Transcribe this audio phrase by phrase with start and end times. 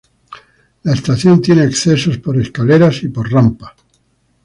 [0.81, 3.75] La estación tiene accesos por escaleras y por rampa.